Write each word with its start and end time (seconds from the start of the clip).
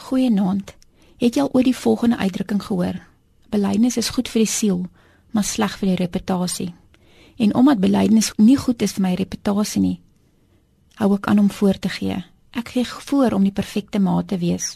Goeienaand. 0.00 0.74
Het 1.20 1.36
jy 1.36 1.42
al 1.44 1.52
ooit 1.52 1.66
die 1.68 1.76
volgende 1.76 2.16
uitdrukking 2.16 2.62
gehoor? 2.62 2.96
Belydenis 3.52 3.98
is 4.00 4.08
goed 4.08 4.28
vir 4.32 4.46
die 4.46 4.50
siel, 4.50 4.78
maar 5.30 5.44
sleg 5.44 5.74
vir 5.78 5.90
die 5.92 5.98
reputasie. 6.00 6.70
En 7.36 7.52
omdat 7.54 7.82
belydenis 7.82 8.32
nie 8.40 8.56
goed 8.56 8.82
is 8.82 8.94
vir 8.96 9.04
my 9.04 9.12
reputasie 9.18 9.82
nie, 9.82 9.98
hou 10.96 11.12
ek 11.16 11.28
aan 11.28 11.42
om 11.42 11.50
voor 11.52 11.78
te 11.78 11.92
gee. 11.92 12.16
Ek 12.56 12.72
gee 12.74 12.84
voor 12.84 13.36
om 13.36 13.44
die 13.44 13.52
perfekte 13.52 14.00
ma 14.00 14.16
te 14.24 14.38
wees. 14.40 14.72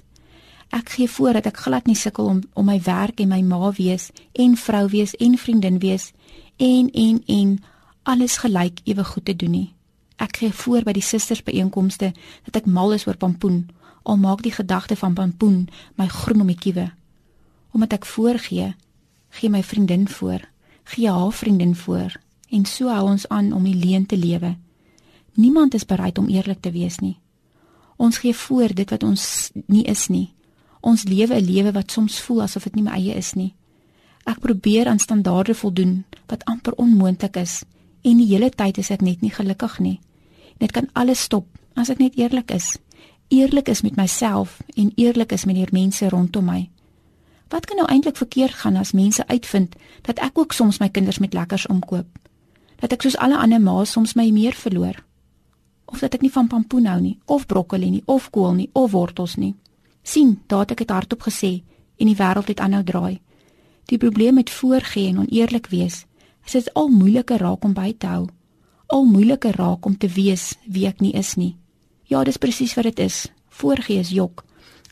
Ek 0.77 0.93
gee 0.93 1.09
voor 1.09 1.39
dat 1.39 1.49
ek 1.49 1.63
glad 1.67 1.89
nie 1.89 1.97
sukkel 1.97 2.29
om 2.29 2.43
om 2.53 2.69
my 2.69 2.77
werk 2.85 3.21
en 3.21 3.33
my 3.33 3.41
ma 3.43 3.71
wees 3.79 4.11
en 4.33 4.57
vrou 4.57 4.89
wees 4.93 5.15
en 5.17 5.39
vriendin 5.39 5.79
wees 5.79 6.11
en 6.57 6.91
en 6.93 7.23
en 7.27 7.57
alles 8.03 8.37
gelyk 8.45 8.85
ewe 8.85 9.05
goed 9.05 9.25
te 9.25 9.37
doen 9.37 9.51
nie. 9.51 9.71
Ek 10.17 10.37
gee 10.37 10.53
voor 10.53 10.85
by 10.85 10.93
die 10.93 11.05
susters 11.05 11.43
byeenkomste 11.43 12.13
dat 12.45 12.61
ek 12.61 12.69
mal 12.69 12.93
is 12.93 13.07
oor 13.09 13.17
pampoen 13.17 13.65
al 14.05 14.21
maak 14.21 14.43
die 14.45 14.53
gedagte 14.53 14.97
van 14.97 15.15
pampoen 15.17 15.69
my 15.97 16.07
groen 16.13 16.41
om 16.45 16.51
die 16.53 16.59
kiewe. 16.61 16.91
Omdat 17.73 17.99
ek 17.99 18.07
voorgee, 18.07 18.75
gee 19.35 19.51
my 19.51 19.63
vriendin 19.65 20.09
voor, 20.09 20.45
gee 20.85 21.11
haar 21.11 21.33
vriendin 21.33 21.75
voor 21.77 22.21
en 22.55 22.67
so 22.69 22.93
hou 22.93 23.09
ons 23.09 23.29
aan 23.29 23.53
om 23.53 23.65
die 23.65 23.75
leuen 23.75 24.07
te 24.07 24.17
lewe. 24.17 24.55
Niemand 25.35 25.75
is 25.75 25.87
bereid 25.89 26.19
om 26.19 26.29
eerlik 26.29 26.61
te 26.61 26.71
wees 26.71 27.01
nie. 27.03 27.17
Ons 27.97 28.21
gee 28.23 28.35
voor 28.35 28.75
dit 28.75 28.91
wat 28.91 29.03
ons 29.03 29.51
nie 29.67 29.83
is 29.91 30.07
nie. 30.09 30.35
Ons 30.81 31.05
lewe 31.09 31.35
'n 31.35 31.45
lewe 31.45 31.73
wat 31.73 31.91
soms 31.91 32.21
voel 32.21 32.43
asof 32.43 32.65
dit 32.65 32.75
nie 32.75 32.85
my 32.85 32.91
eie 32.91 33.15
is 33.15 33.33
nie. 33.35 33.55
Ek 34.25 34.39
probeer 34.41 34.87
aan 34.87 34.99
standaarde 34.99 35.55
voldoen 35.55 36.05
wat 36.27 36.45
amper 36.45 36.73
onmoontlik 36.73 37.37
is 37.37 37.65
en 38.03 38.17
die 38.17 38.27
hele 38.27 38.51
tyd 38.51 38.79
is 38.79 38.91
ek 38.91 39.01
net 39.01 39.21
nie 39.21 39.31
gelukkig 39.31 39.79
nie. 39.79 40.01
Dit 40.59 40.73
kan 40.73 40.89
alles 40.93 41.21
stop 41.21 41.47
as 41.75 41.89
ek 41.89 41.99
net 41.99 42.15
eerlik 42.17 42.51
is 42.51 42.79
eerlik 43.35 43.69
is 43.69 43.83
met 43.83 43.97
myself 43.97 44.61
en 44.75 44.93
eerlik 44.95 45.33
is 45.33 45.45
met 45.45 45.59
die 45.59 45.67
mense 45.71 46.09
rondom 46.09 46.45
my. 46.45 46.69
Wat 47.49 47.67
kan 47.67 47.77
nou 47.77 47.89
eintlik 47.89 48.17
verkeerd 48.17 48.55
gaan 48.63 48.77
as 48.77 48.93
mense 48.93 49.27
uitvind 49.27 49.75
dat 50.03 50.19
ek 50.19 50.39
ook 50.39 50.53
soms 50.53 50.79
my 50.79 50.89
kinders 50.89 51.19
met 51.19 51.35
lekkers 51.35 51.67
omkoop? 51.67 52.07
Dat 52.79 52.93
ek 52.93 53.03
soos 53.03 53.19
alle 53.19 53.39
ander 53.39 53.61
ma's 53.61 53.91
soms 53.91 54.15
my 54.15 54.31
meer 54.31 54.55
verloor? 54.55 55.03
Of 55.85 55.99
dat 55.99 56.15
ek 56.15 56.23
nie 56.23 56.33
van 56.33 56.47
pampoen 56.47 56.87
hou 56.87 57.01
nie, 57.01 57.19
of 57.27 57.47
broccoli 57.47 57.91
nie, 57.91 58.03
of 58.07 58.31
kool 58.31 58.55
nie, 58.55 58.71
of 58.73 58.91
wortels 58.91 59.37
nie? 59.37 59.55
sien, 60.05 60.41
daar 60.47 60.65
het 60.65 60.75
ek 60.77 60.85
dit 60.85 60.93
hardop 60.93 61.25
gesê 61.25 61.63
en 61.97 62.11
die 62.11 62.19
wêreld 62.19 62.51
het 62.53 62.61
aanhou 62.61 62.83
draai. 62.85 63.21
Die 63.89 63.99
probleem 63.99 64.35
met 64.35 64.51
voorgee 64.51 65.09
en 65.09 65.25
oneerlik 65.25 65.71
wees, 65.73 66.05
is 66.45 66.53
dit 66.53 66.71
al 66.75 66.89
moeiliker 66.89 67.41
raak 67.41 67.65
om 67.65 67.73
by 67.75 67.93
te 67.99 68.07
hou. 68.07 68.27
Al 68.87 69.05
moeiliker 69.09 69.57
raak 69.57 69.87
om 69.87 69.97
te 69.97 70.09
wees 70.09 70.53
wie 70.67 70.87
ek 70.89 71.01
nie 71.01 71.15
is 71.17 71.35
nie. 71.41 71.55
Ja, 72.15 72.21
dis 72.23 72.37
presies 72.39 72.77
wat 72.79 72.87
dit 72.87 72.99
is. 73.03 73.27
Voorgee 73.49 73.99
is 73.99 74.13
jok. 74.15 74.45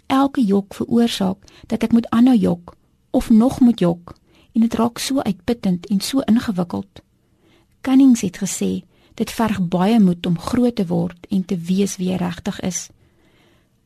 Elke 0.06 0.42
jok 0.42 0.75
veroorsaak 0.75 1.45
dat 1.70 1.84
ek 1.87 1.92
moet 1.95 2.09
aanhou 2.11 2.34
jok 2.34 2.73
of 3.14 3.29
nog 3.31 3.61
moet 3.62 3.79
jok 3.79 4.17
en 4.53 4.64
dit 4.64 4.75
raak 4.75 4.98
so 4.98 5.23
uitputtend 5.23 5.87
en 5.87 6.01
so 6.03 6.25
ingewikkeld. 6.27 7.03
Cunnings 7.87 8.25
het 8.27 8.41
gesê 8.42 8.70
dit 9.14 9.31
verg 9.31 9.61
baie 9.70 10.01
moed 10.03 10.27
om 10.27 10.39
groot 10.39 10.75
te 10.75 10.87
word 10.91 11.29
en 11.31 11.45
te 11.47 11.55
weet 11.55 11.95
wie 12.01 12.09
jy 12.11 12.19
regtig 12.19 12.59
is. 12.67 12.81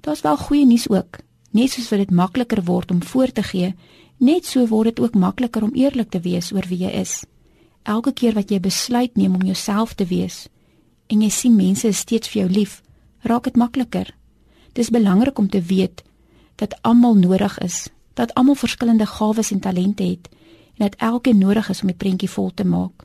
Daar's 0.00 0.25
wel 0.25 0.41
goeie 0.47 0.65
nuus 0.67 0.89
ook. 0.89 1.21
Net 1.53 1.77
soos 1.77 1.93
wat 1.93 2.06
dit 2.06 2.17
makliker 2.17 2.65
word 2.65 2.91
om 2.91 3.03
voor 3.03 3.33
te 3.37 3.43
gee, 3.43 3.75
net 4.17 4.48
so 4.48 4.65
word 4.73 4.95
dit 4.95 5.05
ook 5.05 5.15
makliker 5.15 5.62
om 5.62 5.77
eerlik 5.77 6.09
te 6.11 6.25
wees 6.25 6.55
oor 6.56 6.65
wie 6.73 6.87
jy 6.87 6.95
is. 7.05 7.21
Elke 7.84 8.17
keer 8.17 8.33
wat 8.33 8.48
jy 8.48 8.61
besluit 8.65 9.17
neem 9.17 9.37
om 9.37 9.45
jouself 9.45 9.93
te 9.95 10.09
wees 10.09 10.47
en 11.12 11.21
jy 11.21 11.31
sien 11.31 11.55
mense 11.55 11.89
is 11.89 12.00
steeds 12.00 12.33
vir 12.33 12.47
jou 12.47 12.50
lief, 12.50 12.81
raak 13.27 13.44
dit 13.44 13.56
makliker. 13.56 14.14
Dis 14.72 14.91
belangrik 14.91 15.38
om 15.38 15.48
te 15.48 15.62
weet 15.62 16.02
dat 16.56 16.77
almal 16.82 17.14
nodig 17.14 17.58
is, 17.58 17.88
dat 18.14 18.34
almal 18.34 18.55
verskillende 18.55 19.06
gawes 19.06 19.50
en 19.50 19.60
talente 19.60 20.02
het 20.02 20.28
en 20.77 20.84
dat 20.88 20.94
elkeen 20.94 21.38
nodig 21.38 21.69
is 21.69 21.80
om 21.80 21.86
die 21.86 21.97
prentjie 21.97 22.30
vol 22.30 22.50
te 22.54 22.64
maak. 22.64 23.04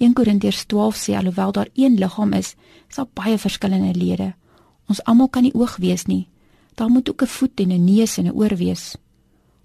1 0.00 0.12
Korintiërs 0.12 0.64
12 0.64 0.96
sê 0.96 1.14
alhoewel 1.14 1.52
daar 1.52 1.68
een 1.74 1.98
liggaam 1.98 2.32
is, 2.32 2.54
is 2.88 2.96
daar 2.96 3.08
baie 3.12 3.38
verskillende 3.38 3.94
lede. 3.98 4.32
Ons 4.88 5.02
almal 5.04 5.28
kan 5.28 5.42
nie 5.42 5.54
oog 5.54 5.76
wees 5.76 6.06
nie. 6.06 6.28
Daar 6.74 6.88
moet 6.88 7.10
ook 7.10 7.22
'n 7.22 7.26
voet 7.26 7.60
en 7.60 7.72
'n 7.72 7.84
neus 7.84 8.18
en 8.18 8.26
'n 8.26 8.34
oor 8.34 8.56
wees. 8.56 8.96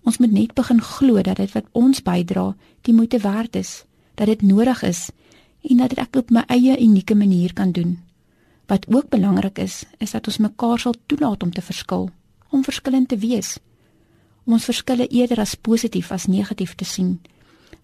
Ons 0.03 0.17
moet 0.17 0.31
net 0.31 0.53
begin 0.53 0.81
glo 0.81 1.21
dat 1.21 1.35
dit 1.35 1.51
wat 1.51 1.65
ons 1.71 2.01
bydra, 2.01 2.55
die 2.81 2.93
moeite 2.93 3.19
werd 3.19 3.55
is, 3.55 3.85
dat 4.15 4.27
dit 4.27 4.41
nodig 4.41 4.83
is 4.83 5.09
en 5.61 5.77
dat 5.77 5.93
ek 5.93 6.11
dit 6.11 6.21
op 6.21 6.29
my 6.29 6.43
eie 6.47 6.77
unieke 6.77 7.15
manier 7.15 7.53
kan 7.53 7.71
doen. 7.71 8.04
Wat 8.65 8.85
ook 8.89 9.09
belangrik 9.09 9.59
is, 9.59 9.83
is 9.97 10.11
dat 10.11 10.27
ons 10.27 10.37
mekaar 10.37 10.79
sal 10.79 10.95
toelaat 11.05 11.43
om 11.43 11.51
te 11.51 11.61
verskil, 11.61 12.09
om 12.49 12.63
verskillend 12.63 13.09
te 13.09 13.17
wees. 13.17 13.57
Om 14.45 14.57
ons 14.57 14.65
verskille 14.65 15.07
eerder 15.07 15.39
as 15.39 15.55
positief 15.55 16.11
as 16.11 16.25
negatief 16.25 16.75
te 16.75 16.85
sien. 16.85 17.19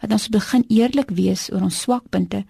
Dat 0.01 0.11
ons 0.11 0.29
begin 0.29 0.65
eerlik 0.67 1.13
wees 1.13 1.49
oor 1.53 1.61
ons 1.61 1.81
swakpunte, 1.81 2.45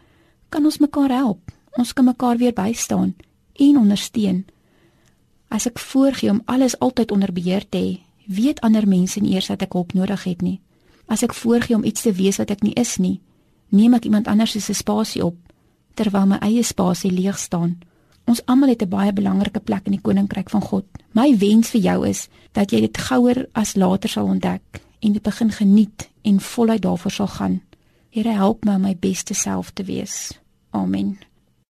kan 0.50 0.66
ons 0.66 0.80
mekaar 0.80 1.12
help. 1.12 1.52
Ons 1.80 1.94
kan 1.94 2.06
mekaar 2.06 2.38
weer 2.38 2.54
bystaan 2.54 3.14
en 3.54 3.78
ondersteun. 3.78 4.46
As 5.52 5.68
ek 5.68 5.80
voorgee 5.80 6.32
om 6.32 6.42
alles 6.46 6.78
altyd 6.80 7.12
onder 7.12 7.32
beheer 7.36 7.68
te 7.70 7.78
hê, 7.78 7.92
weet 8.28 8.62
ander 8.64 8.88
mense 8.88 9.20
nie 9.20 9.36
eers 9.36 9.52
dat 9.52 9.64
ek 9.68 9.76
hulp 9.76 9.94
nodig 9.94 10.24
het 10.24 10.42
nie. 10.42 10.60
As 11.12 11.24
ek 11.24 11.36
voorgee 11.36 11.76
om 11.76 11.84
iets 11.84 12.08
te 12.08 12.14
wees 12.16 12.40
wat 12.40 12.52
ek 12.52 12.64
nie 12.64 12.76
is 12.80 12.96
nie, 12.98 13.20
neem 13.70 13.96
ek 13.98 14.08
iemand 14.08 14.28
anders 14.32 14.56
se 14.56 14.74
spasie 14.74 15.24
op 15.26 15.36
terwyl 16.00 16.26
my 16.26 16.38
eie 16.40 16.64
spasie 16.64 17.12
leeg 17.12 17.36
staan. 17.40 17.82
Ons 18.32 18.46
almal 18.48 18.70
het 18.72 18.84
'n 18.84 18.90
baie 18.90 19.14
belangrike 19.14 19.60
plek 19.60 19.86
in 19.86 19.92
die 19.92 20.02
koninkryk 20.02 20.50
van 20.50 20.62
God. 20.62 20.86
My 21.12 21.38
wens 21.38 21.70
vir 21.70 21.82
jou 21.82 22.08
is 22.08 22.30
dat 22.52 22.72
jy 22.72 22.80
dit 22.80 22.98
gouer 22.98 23.48
as 23.52 23.76
later 23.76 24.10
sal 24.10 24.26
ontdek 24.26 24.82
en 25.00 25.12
dit 25.12 25.22
begin 25.24 25.52
geniet 25.52 26.10
en 26.22 26.40
voluit 26.40 26.82
daarvoor 26.82 27.12
sal 27.12 27.28
gaan. 27.28 27.62
Here 28.10 28.30
help 28.30 28.66
my 28.66 28.76
om 28.76 28.82
my 28.82 28.96
beste 29.00 29.34
self 29.34 29.72
te 29.72 29.84
wees. 29.84 30.40
Amen. 30.70 31.31